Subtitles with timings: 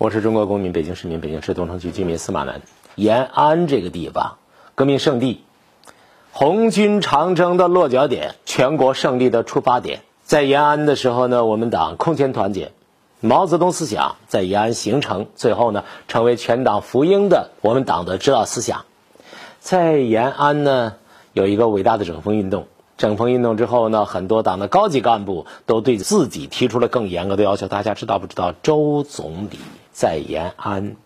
[0.00, 2.62] 我是中国公民，北京市民，北京市东城区居民司马南。
[2.94, 4.38] 延安这个地方，
[4.74, 5.44] 革命圣地，
[6.32, 10.00] 红军长征的落脚点，全国胜利的出发点。
[10.24, 12.72] 在延安的时候呢，我们党空前团结，
[13.20, 18.86] 毛泽东思想在延安形成，最后呢，成为全党福音的我们党的指导思想。
[19.58, 20.94] 在延安呢，
[21.34, 22.68] 有一个伟大的整风运动。
[23.00, 27.66] 整风运动之后呢，很多党的高级干部都对自己提出了更严格的要求。
[27.66, 28.52] 大家知道不知道？
[28.62, 29.58] 周总理
[29.90, 30.96] 在延安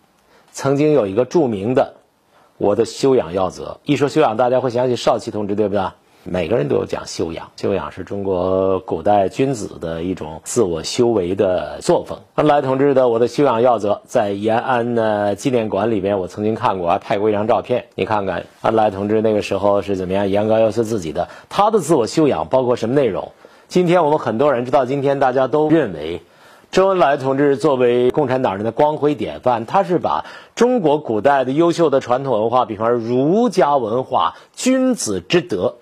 [0.51, 1.93] 曾经有一个著名的
[2.59, 3.79] “我的修养要则”。
[3.87, 5.83] 一说修养，大家会想起少奇同志，对不对？
[6.27, 12.17] 每个人都有讲修养，修养是中国古代君子的一种自我修为的作风。
[12.33, 17.85] 恩来同志的《我的修养要则》在延安的纪念馆里面，我曾经看过，还拍过一张照片。
[17.93, 23.31] 你看看恩来同志那个时候是怎么样严格要求自己的，他的自我修养包括什么内容？
[23.67, 26.23] 今天我们很多人知道，今天大家都认为，
[26.71, 35.75] 周恩来同志作为共产党人的光辉典范，他是把中国古代的优秀的传统文化，比方说儒家文化、君子之德。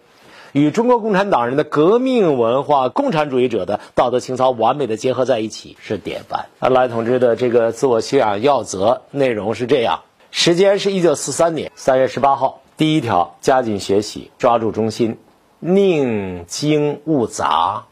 [0.53, 6.45] 与中国共产党人的革命文化、共产主义者的道德情操完美的结合在一起，是典范。
[6.59, 15.17] 恩来同志的这个自我修养要则内容是这样：时间是一九四三年三月十八号，第一条，加紧学习，抓住中心，
[15.59, 17.85] 宁精勿杂，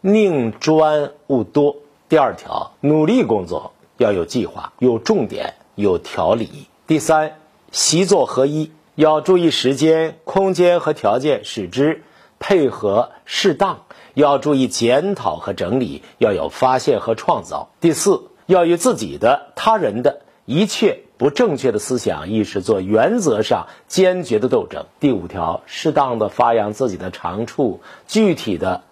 [0.00, 1.76] 宁专勿多。
[2.08, 6.68] 第二条，努力工作，要有计划、有重点、有条理。
[6.86, 7.36] 第三，
[7.70, 8.70] 习作合一。
[8.98, 12.02] 要注意时间、空间和条件，使之
[12.40, 13.82] 配合适当。
[14.14, 17.70] 要注意检讨和整理，要有发现和创造。
[17.80, 24.86] 第四，要与自己的、他人的一切不正确的思想意识做原则上坚决的斗争。
[24.98, 28.82] 第五条，适当的发扬自己的长处，具体的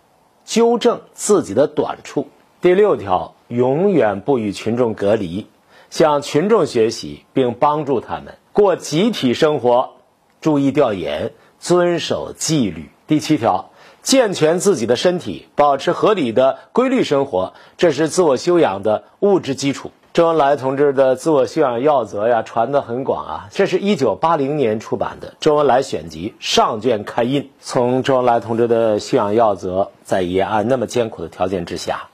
[0.44, 2.28] 纠正自己的短处。
[2.60, 5.48] 第六条，永远不与群众隔离，
[5.90, 9.95] 向群众学习并帮助他们过集体生活。
[10.41, 12.91] 注意调研，遵守纪律。
[13.07, 13.70] 第七条，
[14.02, 19.92] 健全自己的身体，保持合理的规律生活，这是自我修养的物质基础。
[20.13, 23.48] 周恩来同志的自我修养要则呀，传得很广啊。
[23.51, 27.51] 这是一九八零年出版的《周恩来选集》上卷开印。
[27.61, 32.08] 从周恩来同志的修养要则，在延安那么艰苦的条件之下，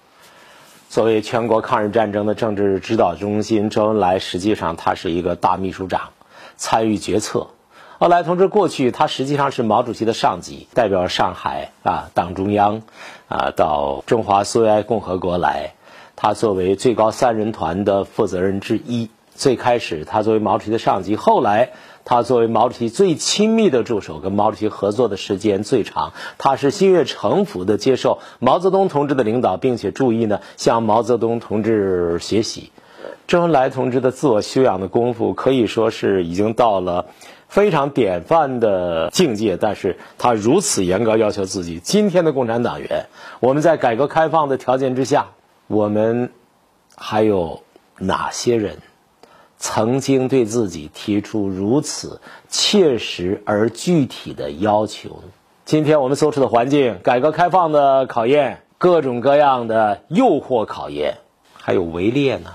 [0.88, 6.11] 作为全国抗日战争的政治指导中心，周恩来实际上他是一个大秘书长，
[6.56, 7.47] 参与决策。
[8.02, 12.82] 后来同志过去，他实际上是毛主席的上级，代表上海啊党中央，
[13.28, 15.74] 啊到中华苏维埃共和国来。
[16.16, 21.70] 他作为最高三人团的负责人之一，最开始他作为毛主席的上级，后来
[22.04, 26.12] 他作为毛主席最亲密的助手，跟毛主席合作的时间最长。
[26.38, 32.72] 他是心悦诚服的接受毛泽东同志的领导，并且注意呢向毛泽东同志学习。
[33.28, 37.06] 周恩来同志的自我修养的功夫，可以说是已经到了。
[37.52, 41.80] 非常典范的境界，但是他如此严格要求自己。
[41.80, 43.08] 今天的共产党员，
[43.40, 45.32] 我们在改革开放的条件之下，
[45.66, 46.32] 我们
[46.96, 47.62] 还有
[47.98, 48.78] 哪些人
[49.58, 55.22] 曾经对自己提出如此切实而具体的要求？
[55.66, 61.19] 今天我们所处的环境，改革开放的考验，各种各样的诱惑考验，
[61.52, 62.50] 还有围猎呢，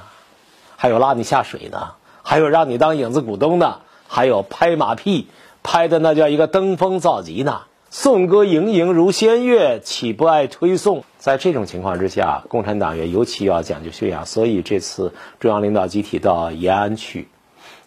[0.76, 1.90] 还有拉你下水呢，
[2.24, 3.82] 还有让你当影子股东呢。
[4.08, 5.28] 还有拍马屁，
[5.64, 7.62] 拍的那叫一个登峰造极呢。
[7.90, 11.06] 颂歌盈盈如仙乐，岂不爱推送？
[11.18, 14.26] 在这种情况之下，共产党员尤其要讲究修养。
[14.26, 17.30] 所以这次中央领导集体到延安去，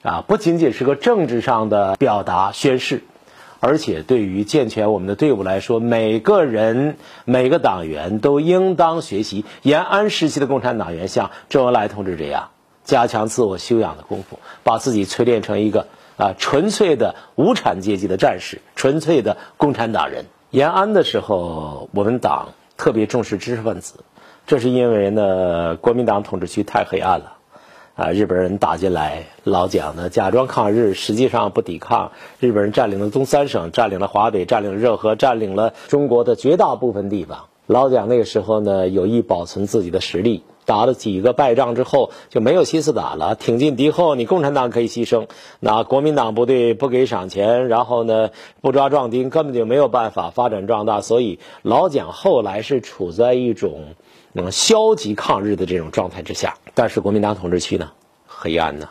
[0.03, 3.03] 啊，不仅仅是个政治上的表达宣誓，
[3.61, 12.49] 而且对于健全我们的队伍来说，每个人每个党员都应当学习延安时期的共产党员像周恩来同志这样，
[12.85, 15.87] 加强自我修养的功夫，把自己淬炼成一个。
[16.17, 20.27] 啊，纯粹的无产阶级的战士，纯粹的共产党人。
[20.51, 24.01] 延安的时候，我们党特别重视知识分子，
[24.47, 27.35] 这是因为呢，国民党统治区太黑暗了，
[27.95, 32.11] 啊，日本人打进来，老蒋呢假装抗日，实际上不抵抗，
[32.41, 37.47] 日本人占领了东三省，占领了华北，占领了热河，占领了中国的绝大部分地方。
[37.67, 40.43] 老蒋那个时候呢，有意保存自己的实力。
[40.71, 43.35] 打了几个败仗之后，就没有心思打了。
[43.35, 45.27] 挺进敌后，你共产党可以牺牲，
[45.59, 48.31] 那国民党部队不给赏钱，然后呢
[48.61, 51.01] 不抓壮丁，根本就没有办法发展壮大。
[51.01, 53.97] 所以老蒋后来是处在一种
[54.33, 56.55] 嗯消极抗日的这种状态之下。
[56.73, 57.91] 但是国民党统治区呢，
[58.29, 58.91] 黑暗呐，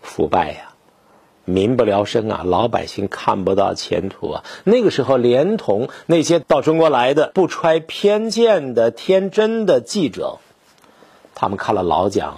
[0.00, 0.68] 腐败呀，
[1.44, 4.44] 民不聊生啊，老百姓看不到前途啊。
[4.62, 10.38] 那个时候，连同那些到中国来的不揣偏见的天真的记者。
[11.40, 12.34] 他们看了老蒋，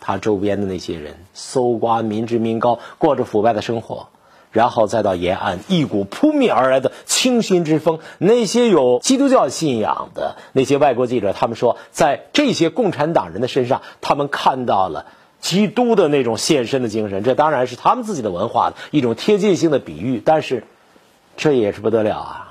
[0.00, 4.08] 他周边的那些人搜刮民脂民膏，过着腐败的生活。
[4.50, 7.98] 然后再到延安，一股扑面而来的清新之风。
[8.16, 15.04] 那些有基督教信仰的那些外国记者，他们说，在这些共产党人的身上，他们看到了
[15.38, 17.22] 基督的那种献身的精神。
[17.22, 20.64] 这当然是他们自己的文化的一种贴近性的比喻，但是
[21.36, 22.47] 这也是不得了啊！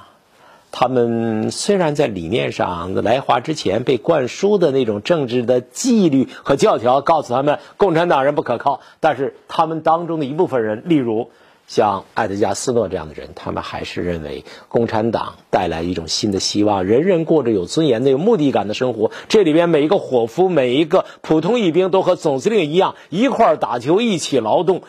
[0.71, 11.29] 他们虽然在理念上来华之前被灌输的那种政治的纪律和教条告诉他们共产党人不可靠，但是他们当中的一部分人，例如。
[11.69, 19.11] 像艾德加·斯诺这样的人，他们还是认为共产党带来一种新的希望，人人过着有尊严的、有目的感的生活。
[19.27, 24.81] 这里边每一个伙夫、每一个普通一兵都和总司令一样，一块打球，一起劳动。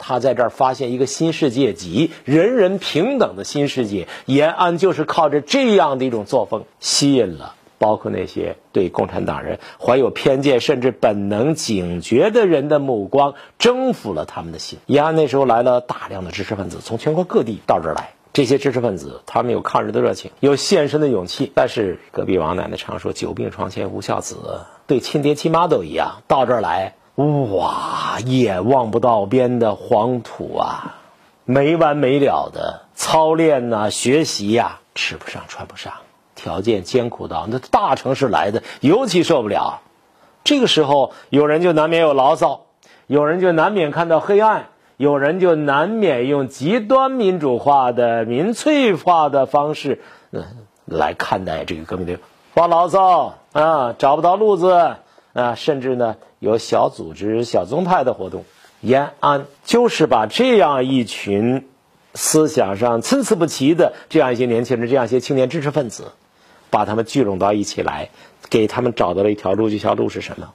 [0.00, 4.08] 他在这儿发现一个新世界，即人人平等的新世界。
[4.26, 7.54] 延安就是靠着这样的一种作风，吸引了。
[7.78, 14.78] 包括那些对共产党人怀有偏见甚至本能警觉的人的目光，征服了他们的心。
[14.84, 18.12] 延安那时候来了大量的知识分子，从全国各地到这儿来。
[18.34, 21.50] 这些知识分子，他们有抗日的热情，有献身的勇气。
[21.54, 24.36] 但是隔壁王奶奶常说：“久病床前无孝子”，
[24.86, 26.22] 对亲爹亲妈都一样。
[26.28, 30.96] 到这儿来，哇，一眼望不到边的黄土啊，
[31.44, 35.92] 没完没了的操练呐，学习呀，吃不上穿不上。
[36.34, 39.80] 条件艰苦到那大城市来的尤其受不了，
[40.44, 42.62] 这个时候有人就难免有牢骚，
[43.06, 50.00] 有人就难免看到黑暗，有人就难免用极端民主化的民粹化的方式，
[50.30, 50.44] 嗯，
[50.86, 52.18] 来看待这个革命的
[52.54, 54.96] 发牢骚啊，找不到路子
[55.32, 58.44] 啊，甚至呢有小组织、小宗派的活动。
[58.80, 61.68] 延安就是把这样一群
[62.14, 66.12] 思想上参差不齐的这样一些年轻人，这样一些青年知识分子。
[66.70, 68.10] 把他们聚拢到一起来，
[68.48, 69.68] 给他们找到了一条路。
[69.68, 70.52] 这条路是什么？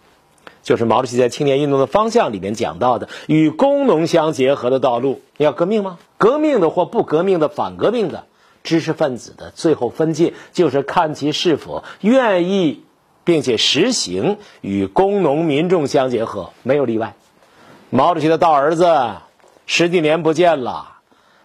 [0.63, 5.21] 就是毛主席在青年运动的方向里面讲到的与工农相结合的道路。
[5.35, 5.99] 要革命吗？
[6.17, 8.23] 革命的或不革命的、反革命的
[8.63, 12.85] 知识分子的最后分界，就是看其是否愿意
[13.25, 17.13] 并且实行与工农民众相结合，没有例外。
[17.89, 19.15] 毛主席的大儿子
[19.65, 20.99] 十几年不见了，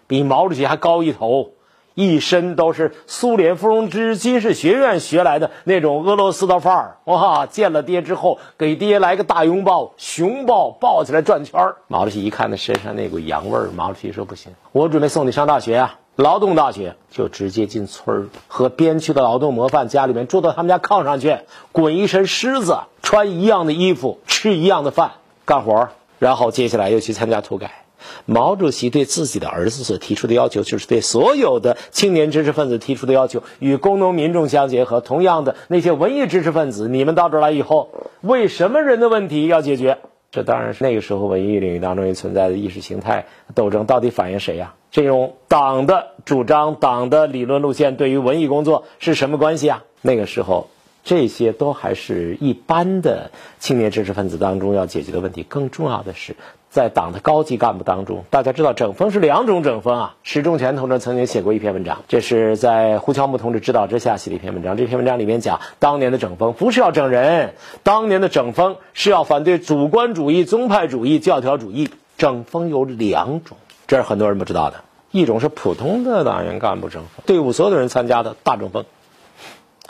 [0.06, 1.50] 比毛主席还高一头。
[1.94, 7.44] 一身都是苏联伏龙芝军事学院学来的那种俄罗斯的范儿，哇！
[7.46, 11.76] 见了爹之后，给爹来个大拥抱，熊抱抱起来转圈儿。
[11.88, 21.38] 毛主席一看他身上那股洋味儿，毛主席说：“不行，我准备送你上大学啊，劳动大学，就直接进村儿，和边区的劳动模范家里面住到他们家炕上去，
[21.72, 25.12] 滚一身虱子，穿一样的衣服，吃一样的饭，
[25.46, 27.84] 干活儿，然后接下来又去参加土改。”
[28.26, 35.00] 毛主席对自己的儿子所提出的要求，就是对所有的青年知识分子提出的要求，与工农民众相结合。
[35.00, 37.90] 同样的，那些文艺知识分子，你们到这儿来以后，
[38.20, 39.98] 为什么人的问题要解决？
[40.30, 44.74] 这当然是那个时候文艺领域当中也存在的意识形态斗争，到底反映谁呀？
[44.92, 49.84] 这种党的主张、党的理论路线对于文艺工作是什么关系啊？
[50.02, 50.68] 那个时候，
[51.02, 55.42] 这些都还是一般的青年知识分子当中要解决的问题。
[55.42, 56.36] 更重要的是。
[56.70, 60.14] 在党的高级干部当中，大家知道整风是两种整风啊。
[60.22, 64.76] 石仲全同志曾经写过一篇文章，这是在胡乔木同志指导之下写的一篇文章。
[64.76, 71.90] 这篇文章里面讲，当年的整风不是要整人，当年的整风是要反对主观主义、宗派主义、教条主义。
[72.16, 73.56] 整风有两种，
[73.88, 74.84] 这是很多人不知道的。
[75.10, 78.84] 一种是普通的党员干部整风，队伍所有的人参加的大整风；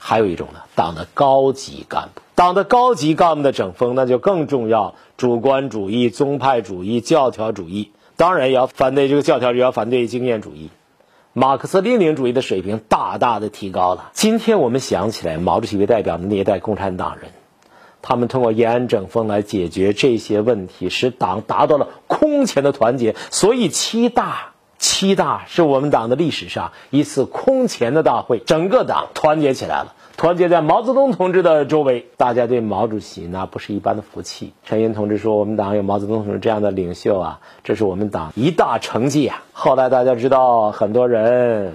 [0.01, 2.23] 还有一种呢，党的高级干部。
[2.35, 4.95] 党的高级干部的整风，那就更重要。
[5.19, 10.71] 主观主义、宗派主义、教条主义，当然也要反对这个教条，也要反对经验主义。
[11.35, 14.11] 马克思列宁主义的水平大大的提高了。
[14.15, 17.31] 今天我们想起来，毛主席为代表的那一代共产党人，
[18.01, 23.15] 他们通过延安整风来解决这些问题，使党达到了空前的团结。
[23.31, 24.50] 所以七大，
[24.81, 29.95] 七大是我们党的历史上一次空前的大会，整个党团结起来了。
[30.17, 34.53] 团结在毛泽东同志的周围，大家对毛主席那不是一般的服气。
[34.65, 41.75] 陈云同志说：“我们党有毛泽东同志这样的领袖啊，这是我们党一大成绩啊。”后来大家知道，很多人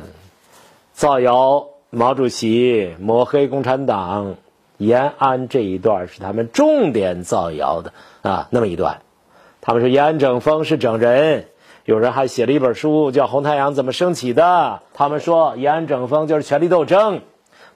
[0.91, 4.35] 造谣毛主席，抹黑共产党。
[4.77, 7.93] 延安这一段是他们重点造谣的
[8.23, 9.03] 啊，那么一段，
[9.61, 11.47] 他们说延安整风是整人，
[11.85, 14.43] 有人还写了一本书叫《红太阳怎么升起的》，
[14.95, 17.21] 他们说延安整风就是权力斗争。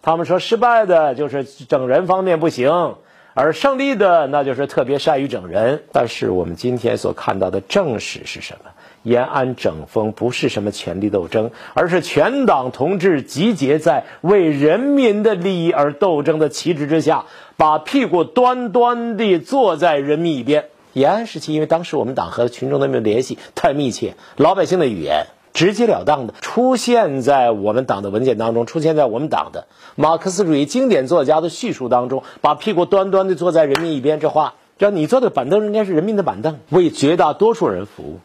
[0.02, 2.96] 他们说失败的就是整人方面不行，
[3.36, 5.84] 而胜利的那就是特别善于整人。
[5.92, 8.72] 但是我们今天所看到的正史是什么？
[9.04, 17.26] 延安整风不是什么权力斗争，而是全党同志集结在为人民的利益而斗争的旗帜之下，
[17.58, 20.66] 把屁股端端地坐在人民一边。
[21.00, 34.20] 延安时期，因为当时我们党和群众的联系太密切，老百姓的语言直截了当的出现在我们党的文件当中，出现在我们党的马克思主义经典作家的叙述当中，把屁股端端的坐在人民一边。
[34.20, 38.20] 这话，要你坐的板凳应该是人民的板凳，为绝大多数人服务。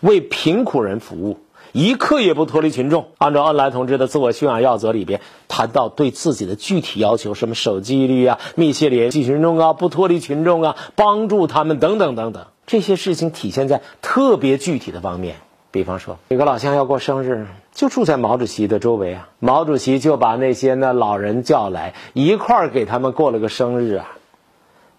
[0.00, 1.38] 为贫苦人服务，
[1.76, 3.08] 一刻也不脱离群众。
[3.18, 15.36] 按照恩来同志的自我修养要则里边谈到对自己的具体要求，什么守纪律啊、密切联系群众啊、不脱离群众啊、帮助他们等等等等，这些事情体现在特别具体的方面。
[15.70, 24.16] 比方说，有个老乡要过生日，就住在毛主席的周围啊，毛主席就把那些呢老人叫来一块儿给他们过了个生日啊。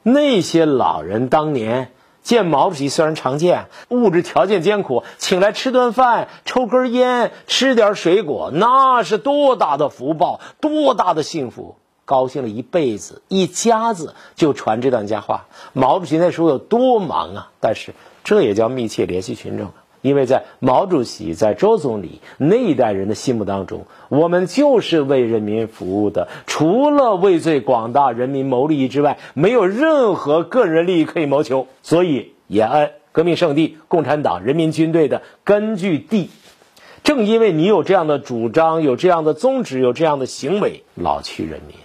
[0.04, 1.90] 那些老人当年。
[2.28, 15.46] 见毛主席虽然常见，物质条件艰苦，请来吃顿饭，抽根烟，吃点水果，那是多大的福报，多大的幸福，高兴了一辈子，一家子就传这段佳话。
[15.72, 17.52] 毛主席那时候有多忙啊！
[17.62, 17.94] 但是
[18.26, 19.72] 这也叫密切联系群众。
[20.02, 31.68] 因为在毛主席、在周总理那一代人的心目当中，我们就是为人民服务的，除了为最广大人民谋利益之外，没有任何个人利益可以谋求。
[31.82, 36.30] 所以，延安革命圣地、共产党人民军队的根据地，
[37.04, 41.76] 正因为你有这样的主张、有这样的宗旨、有这样的行为，老区人民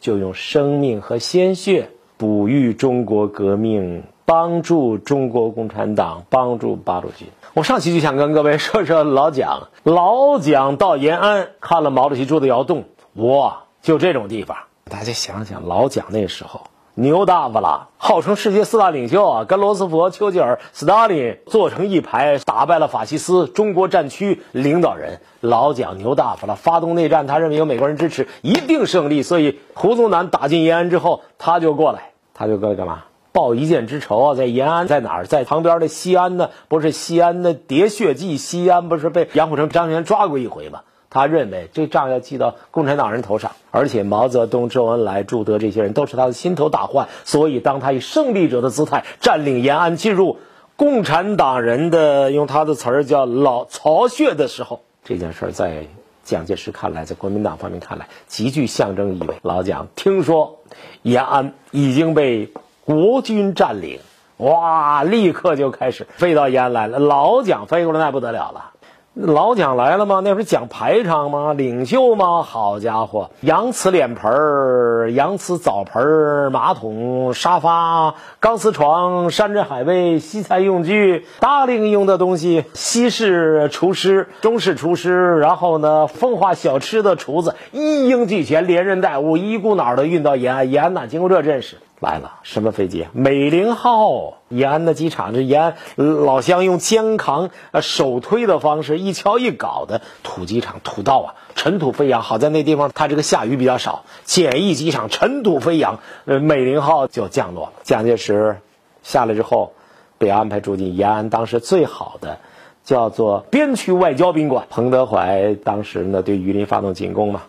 [0.00, 7.26] 就用生命和鲜血哺育中国革命，帮助中国共产党，帮助八路军。
[7.54, 9.68] 我上期就想跟各位说说老蒋。
[9.84, 12.82] 老蒋到延安看了毛主席住的窑洞，
[13.12, 14.56] 哇，就这种地方。
[14.90, 16.62] 大家想想，老蒋那时候
[16.94, 25.20] 牛大发了，号称世界四大领袖啊，跟罗斯福、丘吉尔、斯大林坐成一排，打败了法西斯，中国战区领导人。
[25.40, 29.22] 老蒋牛大发了，发动内战，他认为有美国人支持，一定胜利。
[29.22, 33.04] 所以胡宗南打进延安之后，他就过来，他就过来干嘛？
[33.34, 35.26] 报一箭之仇啊，在延安，在哪儿？
[35.26, 36.50] 在旁边的西安呢？
[36.68, 40.82] 不是西安的喋血记，西安不是被杨虎城、张学良抓过一回吗？
[41.10, 47.08] 他认为这账要记到共产党人头上，而且毛泽东、周恩来、朱德这些人都是他的心头大患。
[47.24, 50.38] 所以，当他以胜利者的姿态占领延安，进入
[50.76, 55.88] 共产党人的用他的词儿叫老巢穴的时候，这件事儿在
[56.22, 59.34] 蒋介石看来，在国民党方面看来，极具象征意味。
[59.42, 60.60] 老蒋听说
[61.02, 62.52] 延安已经被。
[62.84, 64.00] 国军占领，
[64.36, 65.02] 哇！
[65.02, 66.98] 立刻就开始飞到延安来了。
[66.98, 68.70] 老蒋飞过来那不得了了。
[69.14, 70.20] 老蒋来了吗？
[70.24, 71.52] 那不是讲排场吗？
[71.52, 72.42] 领袖吗？
[72.42, 90.72] 好家伙，洋瓷脸盆儿、洋瓷澡盆儿、马桶、沙发、钢丝床、山珍海味、西餐用具、大令用的东西，西式厨师、中式厨师，然后呢，奉化小吃的厨子一应俱全，连人带物一股脑的运到延安。
[90.72, 91.76] 延安哪经过这阵势？
[92.00, 93.06] 来了，什么飞机？
[93.12, 94.38] 美龄号。
[94.50, 102.22] 延安的机场，这延安老乡用肩扛、呃手推的方式，一敲一镐的土机场、土道啊，尘土飞扬。
[102.22, 107.72] 好在那地方它这个下雨比较少，简易机场尘土飞扬，呃，美龄号就降落了。
[107.82, 108.60] 蒋介石
[109.02, 109.72] 下来之后，
[110.18, 112.38] 被安排住进延安当时最好的，
[112.84, 114.66] 叫做边区外交宾馆。
[114.70, 117.42] 彭德怀当时呢对榆林发动进攻嘛。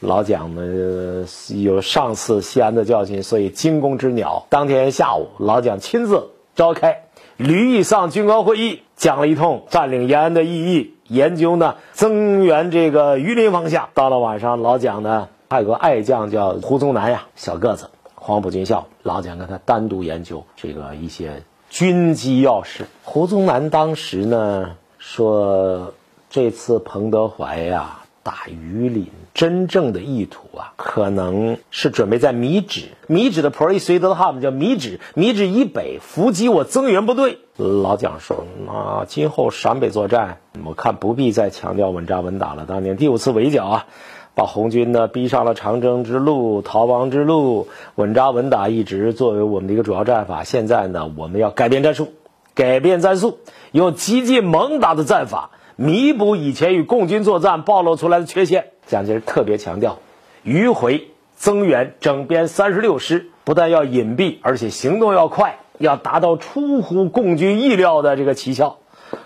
[0.00, 1.26] 老蒋呢
[1.62, 4.46] 有上次西安的教训，所以惊弓之鸟。
[4.48, 7.04] 当天下午，老蒋亲自召开
[7.36, 13.90] 旅以上军官会议，讲了一通占领延安的意义，研究呢增援这个榆林方向。
[13.92, 18.86] 到了晚上，老蒋呢还有个爱将叫胡宗南呀，小个子，黄埔军校。
[19.02, 22.86] 老蒋跟他单独研究这个一些军机要事。
[23.04, 25.92] 胡宗南当时呢说，
[26.30, 27.99] 这次彭德怀呀。
[28.22, 37.38] 打榆林真正的意图啊，可能是准备在米脂，米脂的婆一随德的汉姆叫米脂，米脂以北伏击我增援部队。
[37.56, 42.66] 老蒋说，那今后陕北作战，我看不必再强调稳扎稳打了。
[42.66, 43.86] 当年第五次围剿啊，
[44.34, 50.44] 把红军呢逼上了长征之路、逃亡之路，稳扎稳打一直作为我们的一个主要战法。
[50.44, 52.12] 现在呢，我们要改变战术，
[52.54, 53.38] 改变战术，
[53.72, 55.50] 用激进猛打的战法。
[55.82, 59.98] 弥补以前与共军作战暴露出来的缺陷，蒋介石特别强调，
[60.44, 68.76] 迂回增援整编三十六师，不但要隐蔽，而且行动要快，要达到出乎共军意料的这个奇效。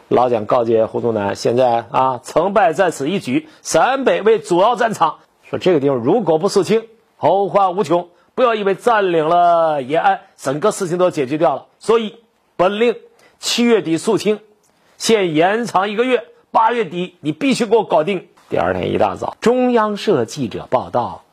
[0.07, 8.11] 老蒋告诫胡宗南，现在啊，成败在此一举，陕北为主要战场，说这个地方如果不肃清，后患无穷。
[8.37, 11.67] 不要以为占领了延安，整个事情都解决掉了。
[11.81, 12.15] 所以，
[12.55, 12.95] 本令
[13.41, 14.39] 七月底肃清。
[14.97, 16.23] 先延长一个月，
[16.55, 18.29] 八月底你必须给我搞定。
[18.49, 21.25] 第二天一大早，中央社记者报道，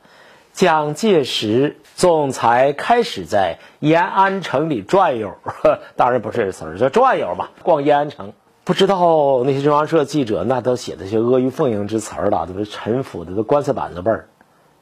[0.52, 5.36] 蒋介石总裁开始在延安城里转悠，
[5.94, 8.32] 当然不是这词儿，叫转悠吧，逛延安城。
[8.64, 14.28] 不知道那些中央社记者那都写的些阿谀奉迎之词儿了，都是陈腐的，都棺材板子味儿。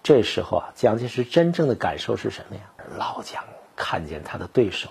[0.03, 2.63] 这时候啊，蒋介石真正的感受是什么呀？
[2.97, 3.45] 老蒋
[3.77, 4.89] 看见他的对手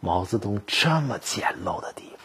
[0.00, 2.19] 毛泽东这么简陋的地方，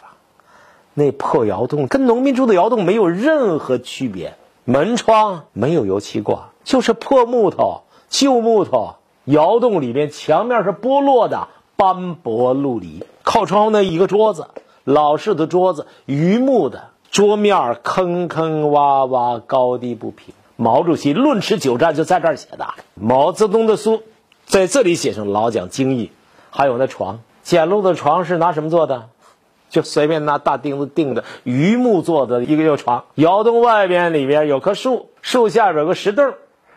[0.98, 4.34] 那破窑洞跟农民住的窑洞没有任何区别，
[4.64, 8.94] 门窗没有油漆挂，就是破木头、旧木头。
[9.26, 13.04] 窑洞里面墙面是剥落的，斑驳陆离。
[13.22, 14.46] 靠窗那一个桌子。
[14.84, 20.32] 老式的桌子，榆木的桌面坑坑洼洼，高低不平。
[20.56, 22.66] 毛主席论持久战就在这儿写的。
[22.94, 24.02] 毛泽东的书
[24.46, 26.10] 在这里写成老蒋精义。
[26.48, 29.10] 还有那床，简陋的床是拿什么做的？
[29.76, 33.04] 就随便拿大钉子钉的，榆木做的一个旧床。
[33.16, 36.32] 窑洞外边里边有棵树，树下边有个石凳。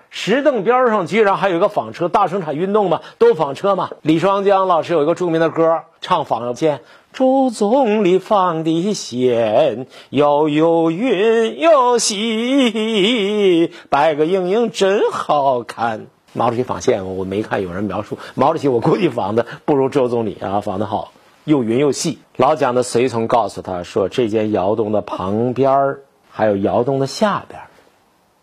[0.09, 3.91] 石凳边上居然还有个纺车，大生产运动嘛，都纺车嘛。
[4.01, 6.81] 李双江老师有一个著名的歌，唱纺线。
[7.13, 16.07] 竹丛里放的线，又有韵又细，白个莹莹真好看。
[16.33, 21.11] 毛主席纺线，我没看有人描述毛主席，我估计纺的不如周总理啊，纺的好，
[21.49, 22.19] 又匀又细。
[22.37, 25.97] 老蒋的随从告诉他说，这间窑洞的旁边
[26.29, 27.59] 还有窑洞的下边，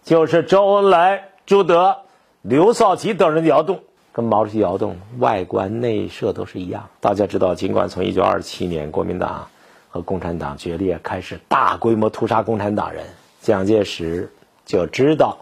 [0.03, 1.29] 就是周恩来。
[1.47, 1.99] 朱德、
[2.43, 3.79] 刘少奇等人的窑洞，
[4.13, 6.89] 跟毛主席窑洞外观内设都是一样。
[7.01, 9.47] 大家知道，尽管从一九二七年国民党
[9.89, 13.07] 和共产党决裂开始，大规模屠杀共产党人，
[13.41, 14.29] 蒋介石
[14.65, 15.39] 就知道，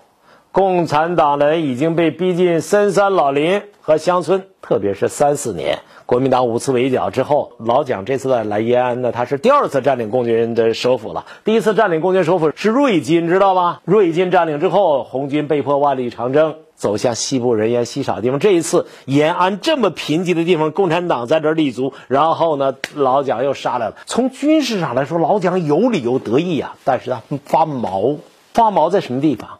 [0.54, 5.80] 共产党人已经被逼进深山老林和乡村，特别是三四年。
[6.06, 11.26] 国民党五次围剿之后，老蒋这次来延安呢，他是第二次占领共军的首府了。
[11.42, 13.80] 第一次占领共军首府是瑞金，知道吗？
[13.84, 18.38] 瑞金占领之后，红军被迫万里长征，走向西部人烟稀少的地方。
[18.38, 23.96] 这一次延安这么贫瘠的地方，共产党在这立足，然后呢，老蒋又杀来了。
[24.06, 28.18] 从军事上来说，老蒋有理由得意啊，但是他发毛，
[28.52, 29.58] 发毛在什么地方？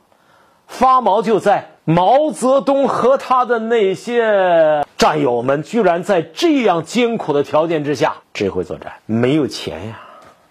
[0.66, 10.00] 发毛就在毛泽东和他的那些战友们，居然在这样艰苦的条件之下指挥作战，没有钱呀，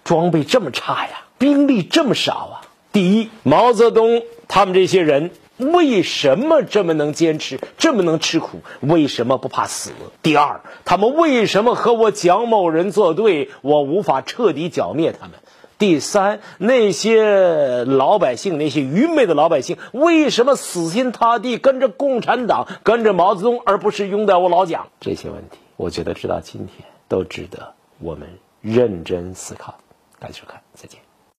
[0.03, 2.61] 装备这么差呀，兵力这么少啊。
[2.91, 9.91] 第一，毛泽东他们这些人为什么这么能坚持，这么能吃苦，为什么不怕死？
[10.21, 15.39] 第二，他们为什么和我蒋某人作对，我无法彻底剿灭他们？
[15.83, 24.87] 第三，那些老百姓，那些愚昧的老百姓，为什么死心塌地跟着共产党，跟着毛泽东，而不是拥戴我老蒋？
[25.01, 28.29] 这些问题，我觉得直到今天都值得我们
[28.61, 29.75] 认真思考。
[30.21, 31.02] 感谢收看，再见。